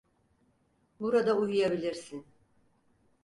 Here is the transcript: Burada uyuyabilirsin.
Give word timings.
Burada 0.99 1.33
uyuyabilirsin. 1.33 2.25